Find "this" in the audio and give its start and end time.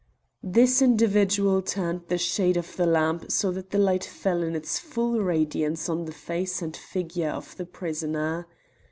0.41-0.81